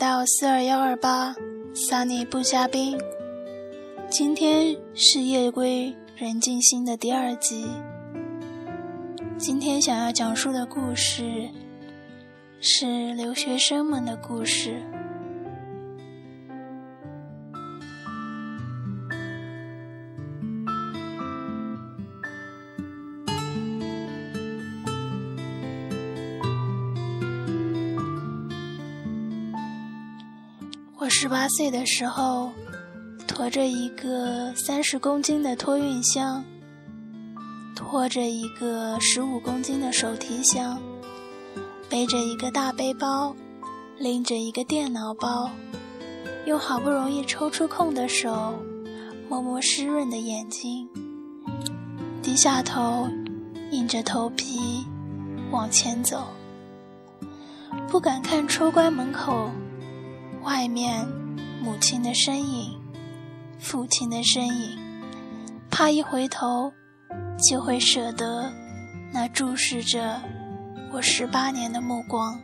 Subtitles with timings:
[0.00, 1.36] 到四二幺二八
[1.74, 2.98] ，Sunny 不嘉宾。
[4.08, 7.66] 今天是夜归人静心的第二集。
[9.36, 11.46] 今天想要讲述的故事
[12.62, 14.82] 是留学生们的故事。
[31.22, 32.50] 十八岁的时候，
[33.26, 36.42] 驮着一个三十公斤的托运箱，
[37.76, 40.80] 拖着一个十五公斤的手提箱，
[41.90, 43.36] 背着一个大背包，
[43.98, 45.50] 拎着一个电脑包，
[46.46, 48.54] 用好不容易抽出空的手，
[49.28, 50.88] 摸摸湿润的眼睛，
[52.22, 53.06] 低下头，
[53.70, 54.86] 硬着头皮
[55.50, 56.28] 往前走，
[57.88, 59.50] 不敢看出关门口。
[60.50, 61.06] 外面，
[61.62, 62.76] 母亲的身影，
[63.60, 64.76] 父亲的身影，
[65.70, 66.72] 怕一回头，
[67.48, 68.52] 就会舍得
[69.12, 70.20] 那注视着
[70.92, 72.36] 我十八年的目光。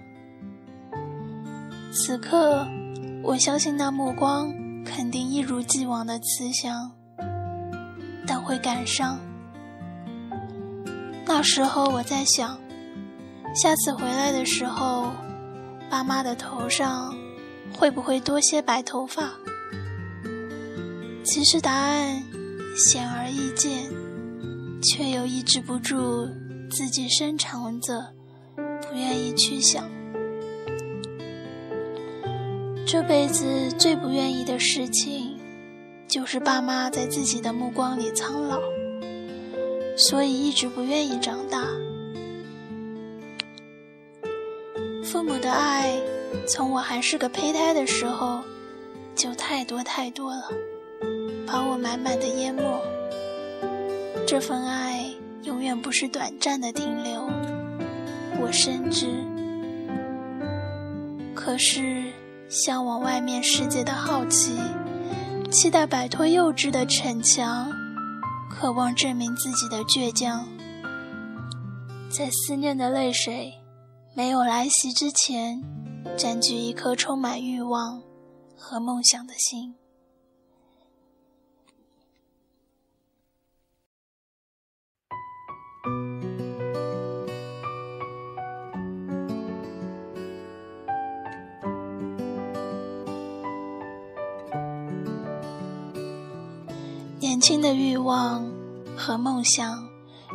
[1.93, 2.65] 此刻，
[3.25, 4.55] 我相信那目光
[4.85, 6.89] 肯定一如既往的慈祥，
[8.25, 9.19] 但会感伤。
[11.25, 12.57] 那时候我在想，
[13.53, 15.11] 下次回来的时候，
[15.91, 17.13] 爸妈的头上。
[17.73, 19.33] 会不会多些白头发？
[21.25, 22.23] 其实答案
[22.77, 23.91] 显而易见，
[24.83, 26.29] 却又抑制不住
[26.71, 28.15] 自己深藏着
[28.57, 29.91] 不愿意去想。
[32.87, 35.37] 这辈子最不愿意的事情，
[36.07, 38.61] 就是爸妈在自己的目光里苍老，
[39.97, 41.67] 所以一直不愿意长大。
[45.03, 46.01] 父母的爱。
[46.45, 48.41] 从我还是个胚胎的时候，
[49.15, 50.49] 就太多太多了，
[51.47, 52.63] 把我满满的淹没。
[54.27, 55.09] 这份爱
[55.45, 57.29] 永远不是短暂的停留，
[58.41, 59.07] 我深知。
[61.35, 62.05] 可是，
[62.49, 64.57] 向往外面世界的好奇，
[65.51, 67.71] 期待摆脱幼稚的逞强，
[68.51, 70.47] 渴望证明自己的倔强，
[72.11, 73.55] 在思念的泪水
[74.15, 75.63] 没有来袭之前。
[76.17, 78.03] 占据一颗充满欲望
[78.57, 79.75] 和梦想的心。
[97.21, 98.51] 年轻的欲望
[98.97, 99.87] 和梦想，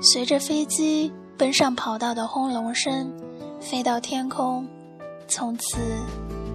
[0.01, 3.11] 随着飞机奔上跑道的轰隆声，
[3.59, 4.67] 飞到天空。
[5.31, 5.77] 从此，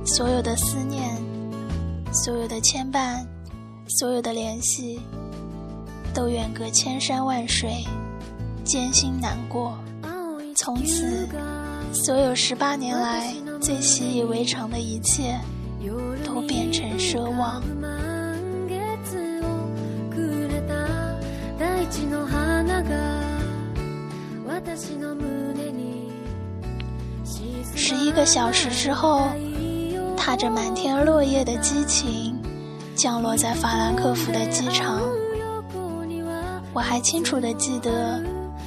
[0.04, 1.08] 所有的思念，
[2.12, 3.24] 所有的牵绊，
[3.88, 5.00] 所有的联系，
[6.12, 7.86] 都远隔千山万水，
[8.64, 9.78] 艰辛难过。
[10.54, 11.26] 从此，
[11.90, 15.40] 所有十八年来最习以为常的一切，
[16.22, 17.62] 都变成奢望。
[27.76, 29.28] 十一个小时之后，
[30.16, 32.34] 踏着满天落叶的激情，
[32.96, 35.02] 降落在法兰克福的机场。
[36.72, 38.20] 我还清楚地记得，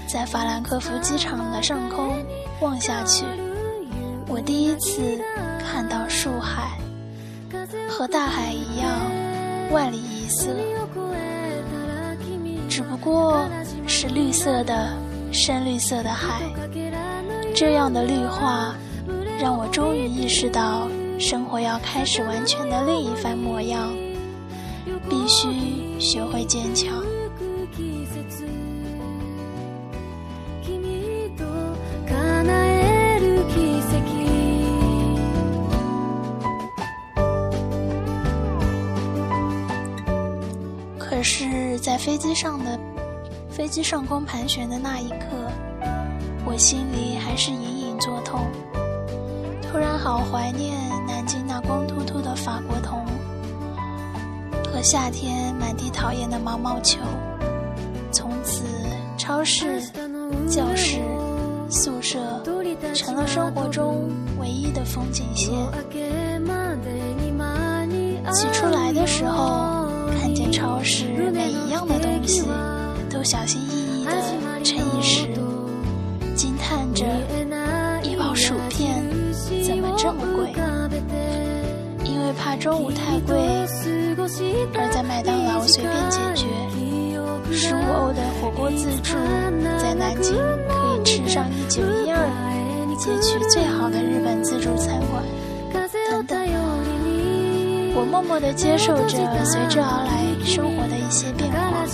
[0.07, 2.23] 在法兰克福机场的上空
[2.61, 3.25] 望下去，
[4.27, 5.19] 我第一次
[5.59, 6.77] 看到树海，
[7.89, 8.89] 和大海一样
[9.71, 10.55] 万里一色，
[12.69, 13.43] 只不过
[13.87, 14.93] 是绿色的、
[15.31, 16.43] 深绿色的海。
[17.55, 18.75] 这样的绿化。
[19.41, 23.89] 让我终于意识到，生活要开始完全的另一番模样，
[25.09, 27.01] 必须学会坚强。
[40.97, 42.77] 可是，在飞机上的
[43.49, 45.49] 飞机上空盘旋的那一刻，
[46.45, 48.45] 我心里还是隐隐作痛。
[49.71, 50.75] 突然好怀念
[51.05, 53.05] 南京那光秃秃的法国桐，
[54.65, 56.99] 和夏天满地讨厌的毛毛球。
[58.11, 58.63] 从此，
[59.15, 59.79] 超市、
[60.49, 60.99] 教室、
[61.69, 62.19] 宿舍
[62.95, 65.53] 成了生活中唯一的风景线。
[68.33, 72.43] 起初来的时候，看见超市每一样的东西
[73.09, 75.27] 都小心翼翼地称一时，
[76.35, 77.05] 惊叹着
[82.59, 83.39] 中午太贵，
[84.73, 86.45] 而在麦当劳随便解决。
[87.51, 89.15] 十五欧的火锅自助，
[89.79, 90.35] 在南京
[90.67, 92.27] 可以吃上一九一二，
[92.97, 95.23] 街区最好的日本自助餐馆，
[95.73, 96.37] 等等。
[97.95, 101.85] 我默默地接受着随之而来生活的一些变化，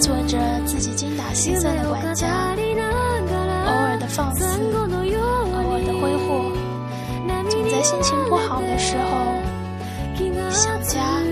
[0.00, 2.54] 做着自己精打细算的管家，
[3.66, 4.88] 偶尔的放肆，偶
[5.74, 6.52] 尔的挥霍，
[7.48, 9.04] 总在心情不好的时候
[10.66, 11.22] 想家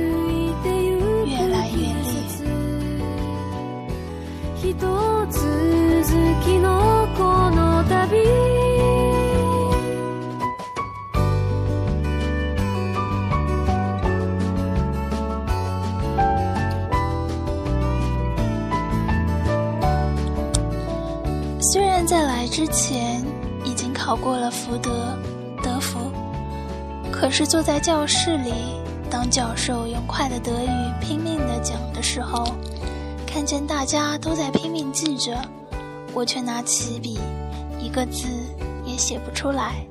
[1.27, 1.85] 越来越。
[21.73, 23.21] 虽然在来之前
[23.65, 25.19] 已经考过了福德、
[25.61, 25.99] 德福，
[27.11, 28.53] 可是坐在教室里，
[29.11, 32.45] 当教授用快的德语拼命的讲的时候。
[33.27, 35.37] 看见大家都在拼命记着，
[36.15, 37.19] 我却拿起笔，
[37.81, 38.29] 一个字
[38.87, 39.85] 也写不出来，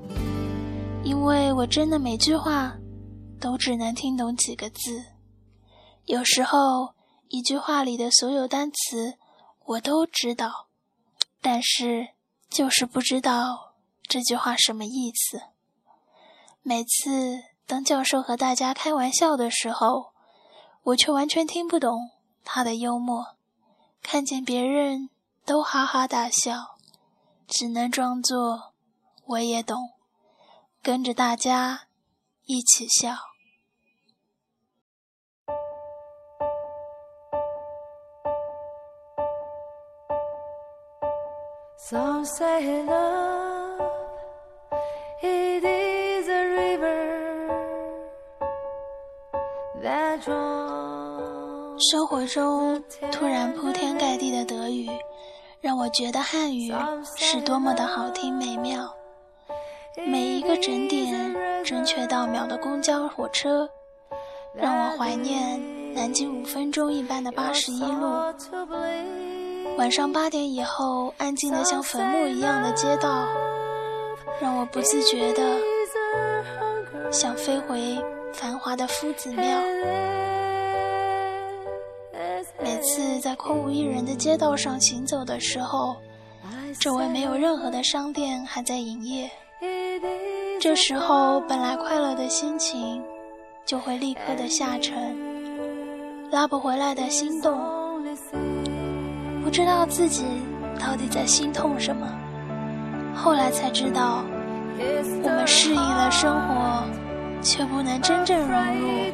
[1.03, 2.73] 因为我真的每句话
[3.41, 5.03] 都只能听懂几个字。
[6.05, 6.93] 有时候，
[7.27, 9.15] 一句话里的所有单词
[9.65, 10.67] 我都知道，
[11.41, 12.11] 但是
[12.49, 13.73] 就是不知道
[14.03, 15.41] 这句话什么意思。
[16.61, 17.43] 每次
[17.73, 20.13] 当教授和大家开玩笑的时候，
[20.83, 22.11] 我却完全听不懂。
[22.43, 23.35] 他的幽默，
[24.03, 25.09] 看见别人
[25.43, 26.77] 都哈哈大笑，
[27.47, 28.73] 只能装作
[29.25, 29.89] 我也懂，
[30.83, 31.87] 跟着大家
[32.45, 33.15] 一起笑。
[51.91, 52.81] 生活中
[53.11, 54.89] 突然铺天盖地的德语，
[55.59, 56.73] 让我觉得汉语
[57.17, 58.89] 是多么的好听美妙。
[60.07, 61.35] 每一个整点、
[61.65, 63.67] 准确到秒的公交、火车，
[64.55, 68.07] 让我怀念南京五分钟一班的八十一路。
[69.77, 73.27] 晚上八点以后，安静的像坟墓一样的街道，
[74.39, 75.59] 让我不自觉的
[77.11, 78.01] 想飞回
[78.33, 79.43] 繁华的夫子庙。
[82.93, 85.95] 次在空无一人的街道上行走的时候，
[86.79, 89.27] 周围没有任何的商店还在营业。
[90.61, 93.01] 这时候，本来快乐的心情
[93.65, 95.17] 就会立刻的下沉，
[96.29, 97.59] 拉不回来的心动。
[99.43, 100.23] 不知道自己
[100.79, 102.07] 到底在心痛什么。
[103.15, 104.23] 后来才知道，
[105.23, 106.83] 我们适应了生活，
[107.41, 109.11] 却不能真正融入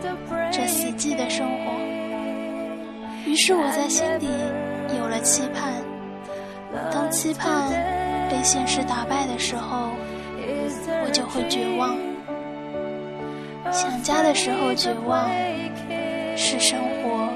[0.52, 1.99] 这死寂的生活。
[3.26, 4.28] 于是我在心底
[4.98, 5.74] 有了期盼，
[6.92, 7.70] 当期盼
[8.30, 9.92] 被现实打败的时候，
[11.06, 11.98] 我就会绝望。
[13.72, 15.30] 想家的时候绝望，
[16.36, 17.30] 是生活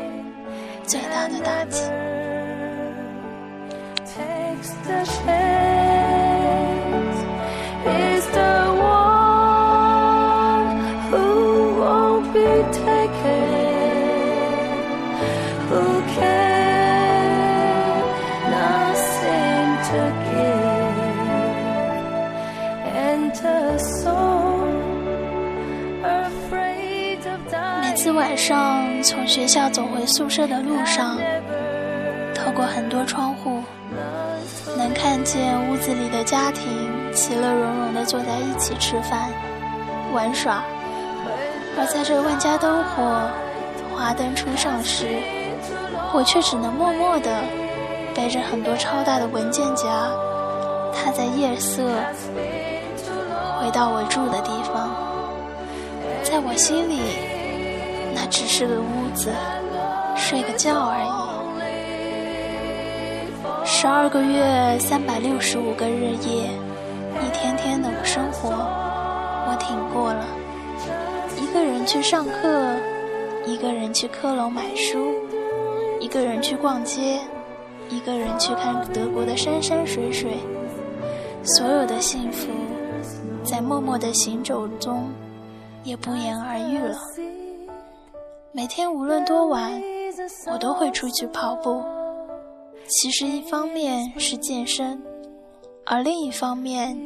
[0.84, 1.84] 最大的打击。
[27.82, 31.18] 每次晚上从学校走回宿舍的路上，
[32.36, 33.64] 透过很多窗户，
[34.78, 36.64] 能看见屋子里的家庭
[37.12, 39.30] 其乐融融地坐在一起吃饭、
[40.14, 40.64] 玩耍，
[41.76, 43.28] 而在这万家灯火、
[43.96, 45.08] 华灯初上时，
[46.14, 47.32] 我却只能默默地
[48.14, 49.88] 背着很多超大的文件夹，
[50.94, 51.90] 踏在夜色，
[53.74, 54.94] 到我住的地方，
[56.24, 57.00] 在我心里。
[58.16, 59.32] 那只是个屋子，
[60.16, 61.10] 睡个觉而已。
[63.66, 66.52] 十二个月，三百六十五个日夜，
[67.20, 70.24] 一天天的生活，我挺过了。
[71.42, 72.76] 一个人去上课，
[73.48, 75.16] 一个人去科隆买书，
[76.00, 77.20] 一个人去逛街，
[77.90, 80.38] 一个人去看德国的山山水水。
[81.44, 82.48] 所有的幸福，
[83.44, 85.10] 在默默的行走中，
[85.84, 86.98] 也不言而喻了。
[88.52, 89.82] 每天无论多晚，
[90.52, 91.82] 我都会出去跑步。
[92.88, 95.02] 其实一方面是健身，
[95.86, 96.98] 而另一方面，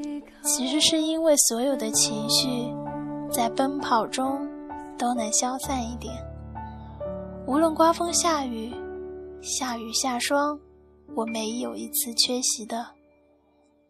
[0.44, 2.74] 其实是因为所有的情绪
[3.32, 4.48] 在奔跑中
[4.98, 6.14] 都能消散一点。
[7.46, 8.74] 无论刮风下雨，
[9.42, 10.60] 下雨下霜，
[11.16, 12.97] 我没有一次缺席的。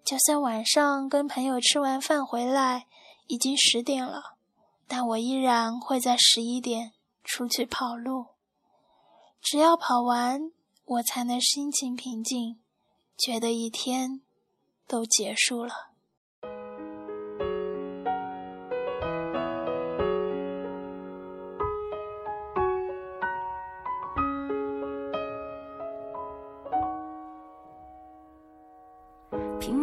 [0.08, 2.88] 就算晚上跟朋友吃完饭回来，
[3.28, 4.38] 已经十点了，
[4.88, 6.94] 但我依然会在十一点
[7.26, 8.28] 出去跑路。
[9.42, 10.54] 只要跑完，
[10.86, 12.58] 我才能心情平静，
[13.18, 14.22] 觉得一天
[14.88, 15.87] 都结束了。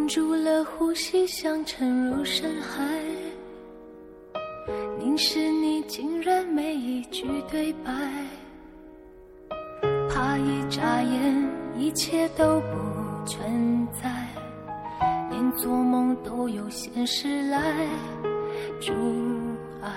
[0.05, 2.85] 屏住了呼吸，想沉入深海，
[4.99, 7.91] 凝视你，竟然没一句对白。
[10.07, 14.27] 怕一眨眼，一切都不存在，
[15.31, 17.59] 连做梦都有现实来
[18.79, 18.93] 阻
[19.81, 19.89] 碍，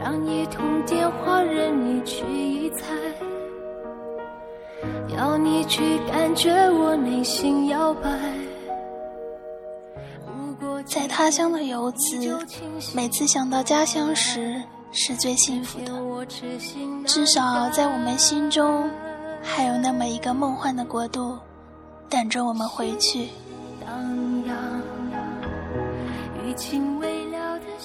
[0.00, 2.94] 让一通电话任你去臆猜，
[5.16, 8.08] 要你去感觉我内心摇摆。
[11.22, 12.36] 在他乡的游子，
[12.92, 14.60] 每次想到家乡时
[14.90, 16.26] 是最幸福的。
[17.06, 18.90] 至少在我们心中，
[19.40, 21.38] 还有那么一个梦幻的国度，
[22.08, 23.28] 等着我们回去。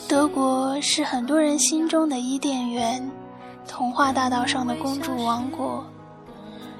[0.08, 3.08] 德国是很多人心中的伊甸园，
[3.68, 5.86] 童话大道上的公主王国。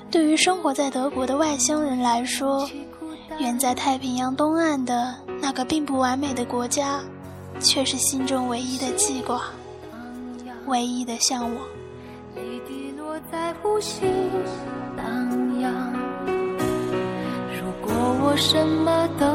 [0.10, 2.68] 对于生活在德国的外乡人来说，
[3.38, 5.14] 远在太平洋东岸的
[5.48, 7.00] 那个并不完美的国家，
[7.62, 9.44] 却是心中唯一的记挂，
[10.66, 11.54] 唯一的向往。
[12.36, 14.02] 泪滴落在呼吸
[14.98, 15.72] 荡漾。
[16.28, 17.94] 如果
[18.26, 19.26] 我什么都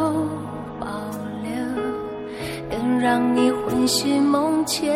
[0.78, 0.86] 保
[1.42, 1.50] 留，
[2.70, 4.92] 更让你魂系梦牵。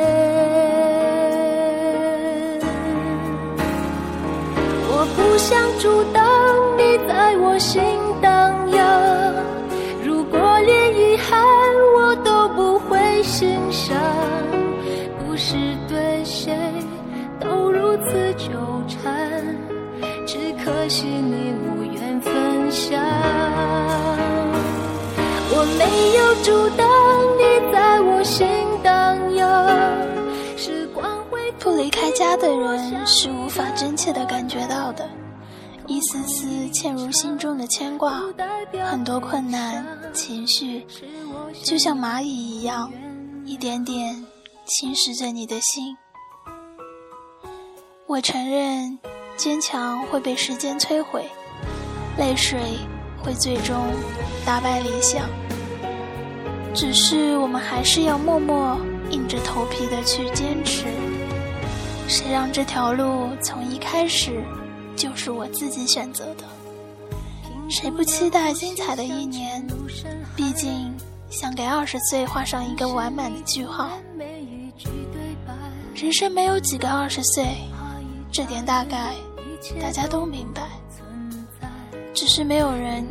[4.90, 6.22] 我不想阻挡
[6.76, 7.82] 你在我心
[8.20, 9.45] 荡漾。
[20.64, 22.98] 可惜你无缘分享，
[25.50, 25.84] 我没
[26.16, 26.88] 有阻挡
[27.36, 28.46] 你在我心
[28.82, 29.68] 荡漾。
[30.56, 35.08] 时光会不离开家的人是无法真切的感觉到的，
[35.86, 38.22] 一丝丝嵌入心中的牵挂，
[38.84, 40.86] 很多困难情绪，
[41.62, 42.90] 就像蚂蚁一样，
[43.44, 44.24] 一点点
[44.66, 45.96] 侵蚀着你的心。
[48.06, 48.98] 我承认。
[49.36, 51.28] 坚强会被时间摧毁，
[52.16, 52.58] 泪水
[53.22, 53.76] 会最终
[54.46, 55.28] 打败理想。
[56.74, 58.80] 只是我们还是要默默
[59.10, 60.86] 硬着头皮的去坚持。
[62.08, 64.42] 谁让这条路从一开始
[64.96, 66.44] 就是我自己选择的？
[67.68, 69.66] 谁不期待精彩的一年？
[70.34, 70.96] 毕竟
[71.28, 73.90] 想给二十岁画上一个完满的句号。
[75.94, 77.44] 人生没有几个二十岁，
[78.30, 79.12] 这点大概。
[79.80, 80.62] 大家都明白，
[82.14, 83.04] 只是没有人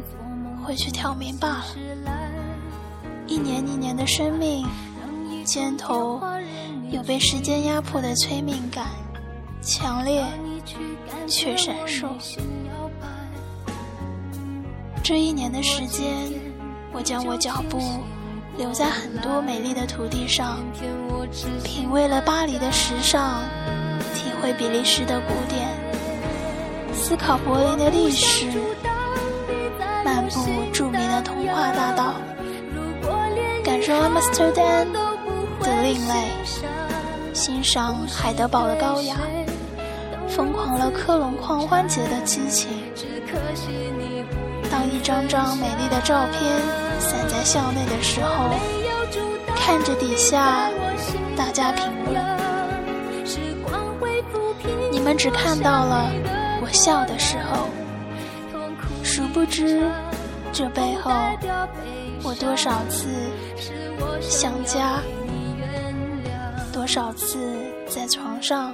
[0.64, 1.66] 会去挑明罢了。
[3.28, 4.66] 一年一年的生命，
[5.44, 6.22] 肩头
[6.92, 8.88] 有被时间压迫的催命感，
[9.62, 10.24] 强烈
[11.28, 12.08] 却闪烁。
[15.04, 16.32] 这一年的时间，
[16.94, 17.82] 我将我脚步
[18.58, 20.60] 留在很多美丽的土地上，
[21.64, 23.42] 品味了巴黎的时尚，
[24.14, 25.68] 体会比利时的古典。
[26.94, 28.48] 思考柏林的历史，
[30.04, 30.42] 漫步
[30.72, 32.14] 著名的童话大道，
[33.64, 36.32] 感受阿姆斯特丹的另类，
[37.34, 39.18] 欣赏海德堡的高雅，
[40.28, 42.70] 疯狂了科隆狂欢节的激情。
[44.72, 46.42] 当一张张美丽的照片
[47.00, 48.50] 散在校内的时候，
[49.56, 50.70] 看着底下
[51.38, 52.16] 大家评论，
[54.92, 56.10] 你们只看到了。
[56.62, 57.68] 我笑的时候，
[59.04, 59.84] 殊不知
[60.54, 61.12] 这背后，
[62.24, 63.08] 我多少次
[64.22, 65.02] 想家，
[66.72, 67.38] 多少次
[67.88, 68.74] 在床上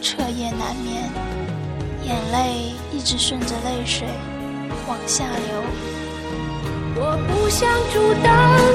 [0.00, 1.10] 彻夜难眠，
[2.04, 4.06] 眼泪一直顺着泪水
[4.86, 5.62] 往下流。
[6.96, 8.32] 我不想阻挡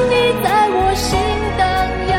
[0.09, 0.13] 你
[0.43, 1.17] 在我心
[1.57, 1.63] 荡
[2.11, 2.18] 漾，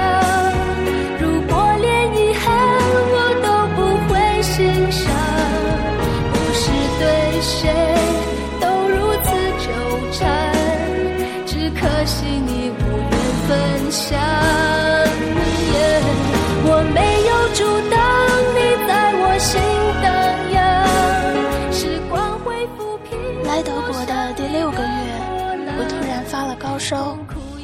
[26.60, 27.16] 高烧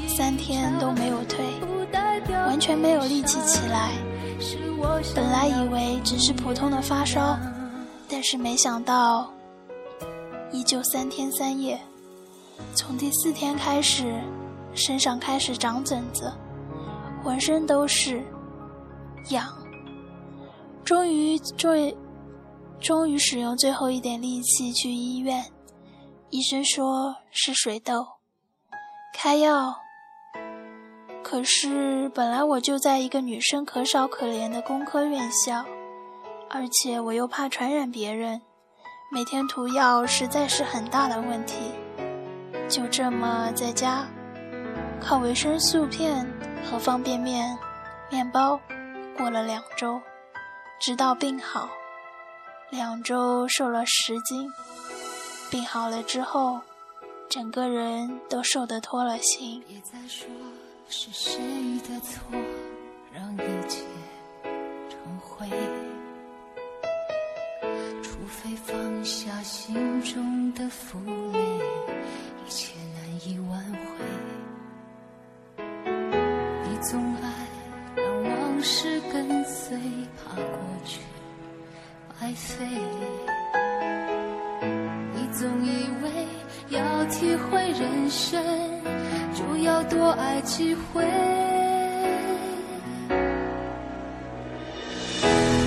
[0.09, 1.45] 三天都没有退
[2.31, 3.93] 完全没有力气起来。
[5.15, 7.39] 本来以为只是普通的发烧
[8.09, 9.31] 但是没想到
[10.51, 11.79] 依旧三天三夜。
[12.75, 14.19] 从第四天开始
[14.75, 16.33] 身上开始长疹子
[17.23, 18.23] 浑身都是
[19.29, 19.47] 痒。
[20.83, 21.95] 终于终于
[22.81, 25.45] 终于使用最后一点力气去医院
[26.31, 28.16] 医生说是水痘。
[29.19, 29.75] 开药。
[31.25, 35.65] 可是本来我就在一个女生可少可怜的工科院校，
[36.51, 38.43] 而且我又怕传染别人，
[39.11, 41.73] 每天涂药实在是很大的问题。
[42.69, 44.05] 就这么在家，
[45.01, 46.31] 靠维生素片
[46.63, 47.57] 和方便面、
[48.11, 48.61] 面包
[49.17, 49.99] 过了两周，
[50.79, 51.71] 直到病好。
[52.69, 54.47] 两周瘦了十斤，
[55.51, 56.61] 病好了之后，
[57.29, 59.63] 整个人都瘦得脱了形。
[60.89, 61.43] 是谁
[61.81, 62.23] 的错，
[63.13, 63.83] 让一切
[64.89, 65.49] 成灰？
[68.03, 70.99] 除非放下心中的负
[71.33, 71.39] 累，
[72.47, 75.65] 一切难以挽回。
[76.69, 77.49] 你总爱
[77.97, 79.77] 让往事跟随，
[80.17, 81.01] 怕过去
[82.09, 82.65] 白费。
[87.19, 88.43] 体会人生。
[89.35, 91.05] 就要多爱几回。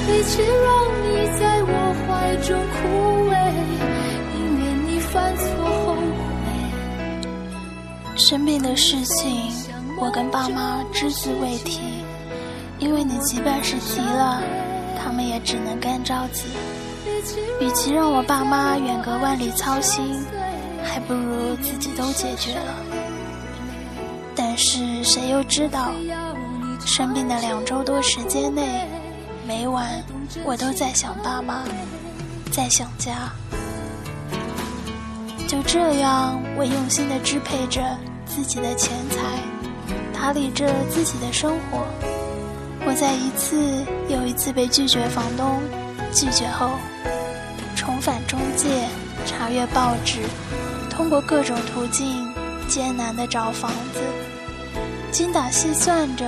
[0.07, 0.49] 与其让
[1.03, 2.77] 你在我怀中枯
[3.29, 3.33] 萎，
[4.33, 5.43] 宁愿你犯错
[5.85, 6.01] 后悔。
[8.15, 9.51] 生病的事情，
[9.99, 11.79] 我跟爸妈只字未提，
[12.79, 14.41] 因为你即便是提了，
[14.99, 16.45] 他们也只能干着急。
[17.61, 20.03] 与其让我爸妈远隔万里操心，
[20.83, 22.75] 还不如自己都解决了。
[24.35, 25.91] 但是谁又知道，
[26.85, 28.87] 生病的两周多时间内，
[29.45, 30.03] 每晚
[30.45, 31.63] 我都在想爸妈，
[32.51, 33.31] 在想家。
[35.47, 37.81] 就这样，我用心的支配着
[38.25, 39.17] 自己的钱财，
[40.13, 41.85] 打理着自己的生活。
[42.85, 45.59] 我在一次又一次被拒绝房东，
[46.13, 46.69] 拒绝后，
[47.75, 48.87] 重返中介，
[49.25, 50.19] 查阅报纸，
[50.99, 52.27] 通过各种途径，
[52.67, 54.01] 艰难的找房子。
[55.13, 56.25] 精打细算着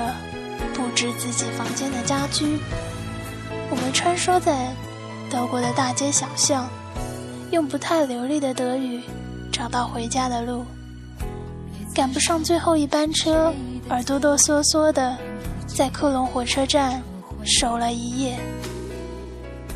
[0.73, 2.57] 布置自己房间的家居，
[3.69, 4.73] 我们穿梭在
[5.29, 6.69] 德国的大街小巷，
[7.51, 9.01] 用不太流利的德语
[9.51, 10.63] 找到回家的路。
[11.93, 13.53] 赶不上最后一班车，
[13.89, 15.17] 而哆哆嗦嗦的
[15.67, 17.03] 在科隆火车站
[17.43, 18.39] 守了一夜。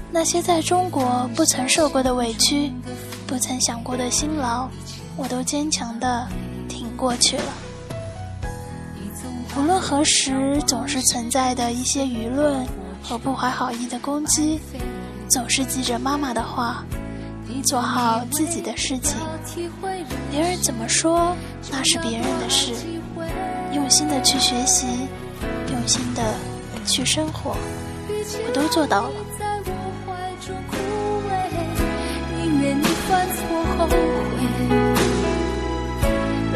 [0.09, 2.71] 那些在中国不曾受过的委屈，
[3.27, 4.69] 不曾想过的辛劳，
[5.15, 6.27] 我都坚强的
[6.67, 7.53] 挺过去了。
[9.57, 12.65] 无论何时，总是存在的一些舆论
[13.01, 14.59] 和不怀好意的攻击，
[15.29, 16.83] 总是记着妈妈的话，
[17.63, 19.17] 做好自己的事情。
[20.29, 21.35] 别人怎么说，
[21.71, 22.73] 那是别人的事。
[23.73, 24.85] 用心的去学习，
[25.71, 26.21] 用心的
[26.85, 27.55] 去生活，
[28.47, 29.24] 我都做到了。
[33.09, 33.41] 犯错
[33.77, 33.95] 后悔，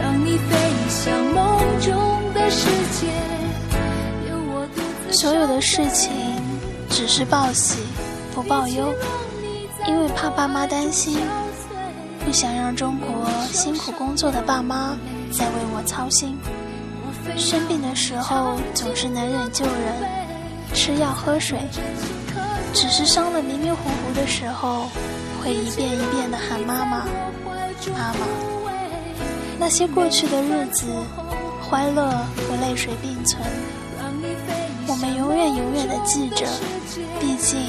[0.02, 0.56] 让你飞
[0.90, 2.10] 向梦中。
[5.12, 6.12] 所有的事情
[6.90, 7.80] 只是报喜
[8.34, 8.94] 不报忧，
[9.86, 11.20] 因为怕爸妈担心，
[12.24, 14.98] 不想让中国辛苦工作的爸妈
[15.32, 16.38] 再为我操心。
[17.36, 21.60] 生病的时候总是能忍就忍，吃药喝水，
[22.74, 24.88] 只是伤了迷迷糊糊的时候，
[25.42, 27.06] 会一遍一遍的喊妈妈，
[27.94, 28.28] 妈妈。
[29.60, 30.86] 那些过去的日子。
[31.70, 33.40] 欢乐和泪水并存，
[34.88, 36.48] 我们永远永远的记着，
[37.20, 37.60] 毕竟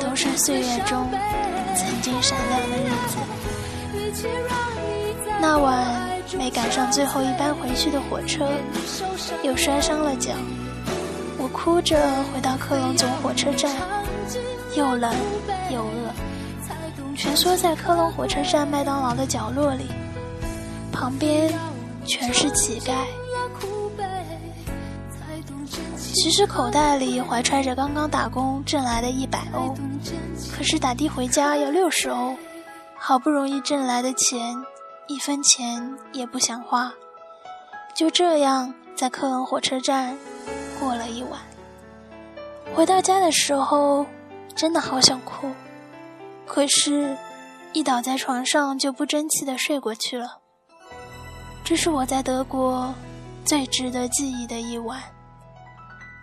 [0.00, 1.06] 都是岁月中
[1.76, 3.18] 曾经闪亮的日子。
[5.38, 5.86] 那晚
[6.38, 8.50] 没赶上最后一班回去的火车，
[9.42, 10.32] 又摔伤了脚，
[11.36, 11.98] 我哭着
[12.32, 13.70] 回到克隆总火车站，
[14.74, 15.12] 又冷
[15.46, 15.49] 又，
[17.20, 19.84] 蜷缩在科隆火车站麦当劳的角落里，
[20.90, 21.52] 旁边。
[22.06, 22.94] 全是乞丐。
[25.98, 29.76] 其实口袋里怀揣着刚刚打工挣来的一百欧，
[30.56, 32.34] 可是打的回家要六十欧，
[32.96, 34.56] 好不容易挣来的钱，
[35.08, 36.90] 一分钱也不想花。
[37.94, 40.16] 就这样在科隆火车站
[40.80, 41.38] 过了一晚。
[42.74, 44.06] 回到家的时候，
[44.56, 45.48] 真的好想哭，
[46.52, 47.16] 可是，
[47.72, 50.40] 一倒在床上就不争气的睡过去了。
[51.62, 52.92] 这是我在德国
[53.44, 55.00] 最值得记忆的一晚。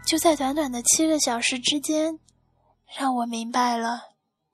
[0.05, 2.19] 就在短短的七个小时之间，
[2.99, 4.01] 让我明白了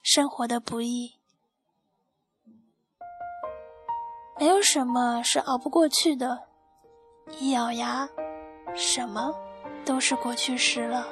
[0.03, 1.15] 生活的不易。
[4.39, 6.43] 没有什么是熬不过去的，
[7.39, 8.07] 一咬牙，
[8.75, 9.33] 什么
[9.83, 11.07] 都是过去式了。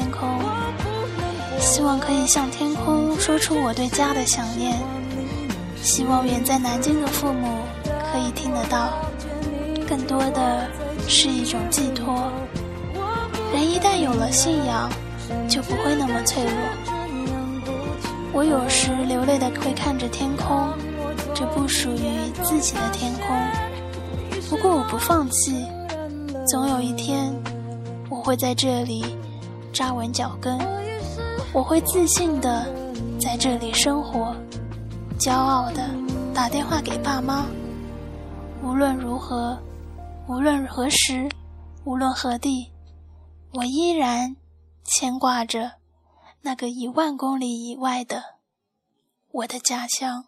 [0.00, 0.26] 天空，
[1.58, 4.78] 希望可以向天空说出我对家的想念，
[5.82, 7.58] 希望远在南京的父母
[8.10, 8.88] 可以听得到，
[9.86, 10.66] 更多的
[11.06, 12.32] 是一种寄托。
[13.52, 14.90] 人一旦有了信仰。
[15.48, 16.52] 就不会那么脆弱。
[18.32, 20.72] 我有时流泪的会看着天空，
[21.34, 23.36] 这不属于自己的天空。
[24.48, 25.64] 不过我不放弃，
[26.48, 27.32] 总有一天
[28.08, 29.16] 我会在这里
[29.80, 30.58] 扎稳脚跟，
[31.54, 32.66] 我会自信的
[33.18, 34.36] 在这里生活，
[35.18, 35.88] 骄傲的
[36.34, 37.46] 打电话给爸妈。
[38.62, 39.58] 无论如何，
[40.28, 41.26] 无论何时，
[41.84, 42.70] 无论何地，
[43.54, 44.36] 我依然。
[44.84, 45.72] 牵挂着
[46.42, 48.22] 那个一万公里以外的
[49.30, 50.26] 我的家乡。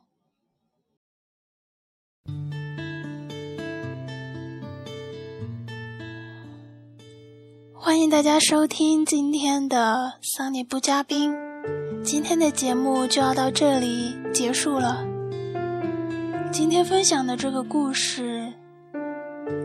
[7.85, 11.35] 欢迎大家收听今天的桑尼布嘉宾。
[12.05, 15.05] 今天的节目就要到这里结束了。
[16.53, 18.53] 今天分享的这个故事，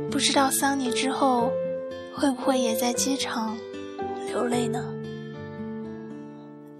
[0.10, 1.52] 不知道桑尼之后
[2.16, 3.56] 会不会也在机场。
[4.26, 4.84] 流泪呢？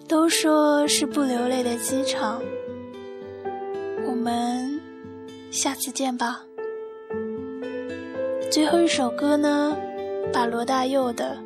[0.08, 2.42] 都说是不流泪的机场。
[4.08, 4.82] 我们
[5.52, 6.42] 下次见吧。
[8.50, 9.78] 最后一首歌呢，
[10.34, 11.38] 把罗大佑的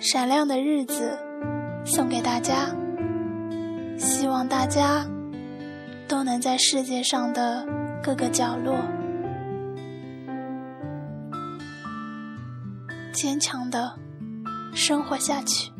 [0.04, 1.18] 《闪亮的日子》
[1.86, 2.74] 送给大家。
[3.98, 5.06] 希望大家
[6.08, 7.66] 都能在世界上的
[8.02, 8.76] 各个角落
[13.12, 14.02] 坚强地。
[14.74, 15.71] 生活下去。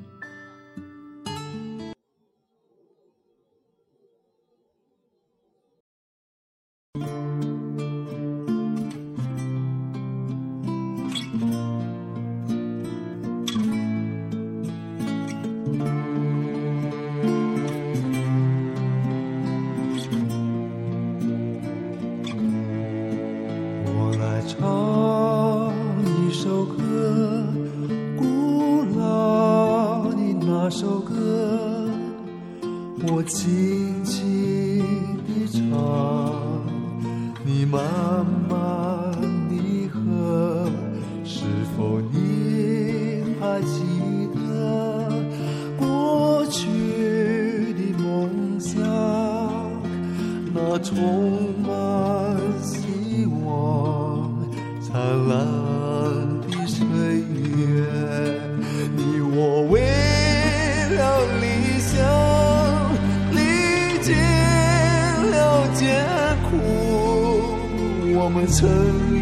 [68.35, 68.67] 我们曾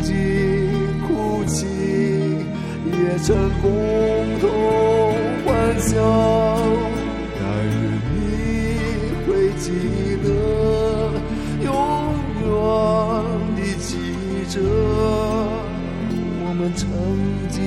[0.02, 0.14] 经
[1.02, 1.66] 哭泣，
[2.86, 3.68] 也曾共
[4.38, 4.48] 同
[5.44, 5.98] 欢笑。
[7.34, 7.74] 但愿
[8.06, 8.14] 你
[9.26, 9.66] 会记
[10.22, 10.26] 得，
[11.64, 11.68] 永
[12.38, 12.46] 远
[13.56, 13.90] 的记
[14.48, 14.54] 着，
[16.44, 16.86] 我们曾
[17.48, 17.58] 经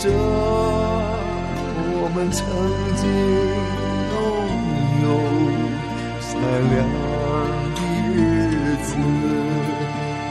[0.00, 0.08] 着，
[2.02, 2.44] 我们曾
[2.96, 3.02] 经。
[5.02, 5.06] 拥有
[6.20, 6.28] 闪
[6.70, 6.74] 亮
[7.74, 7.78] 的
[8.14, 8.18] 日
[8.82, 8.88] 子，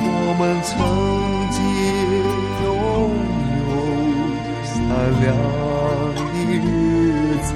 [0.02, 0.70] 我们曾
[1.56, 1.58] 经
[2.64, 2.68] 拥
[3.60, 3.70] 有
[4.66, 4.72] 闪
[5.22, 5.26] 亮
[6.16, 6.58] 的日
[7.44, 7.50] 子